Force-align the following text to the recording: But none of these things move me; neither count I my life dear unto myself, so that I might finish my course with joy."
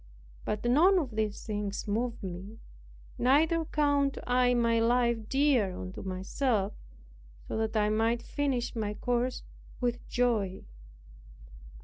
But 0.45 0.65
none 0.65 0.97
of 0.97 1.11
these 1.11 1.45
things 1.45 1.87
move 1.87 2.23
me; 2.23 2.57
neither 3.19 3.65
count 3.65 4.17
I 4.25 4.55
my 4.55 4.79
life 4.79 5.29
dear 5.29 5.77
unto 5.77 6.01
myself, 6.01 6.73
so 7.47 7.55
that 7.59 7.77
I 7.77 7.89
might 7.89 8.23
finish 8.23 8.75
my 8.75 8.95
course 8.95 9.43
with 9.79 10.03
joy." 10.07 10.63